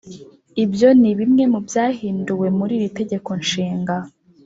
[0.63, 3.95] Ibyo nibimwe mubyahinduwe muriri tegeko nshinga